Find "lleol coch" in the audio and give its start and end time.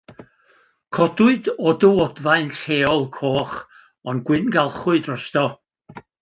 2.61-3.53